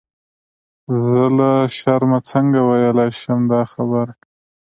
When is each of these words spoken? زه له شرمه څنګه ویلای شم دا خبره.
زه 1.05 1.23
له 1.37 1.51
شرمه 1.77 2.19
څنګه 2.31 2.59
ویلای 2.69 3.09
شم 3.21 3.41
دا 3.51 3.61
خبره. 3.73 4.13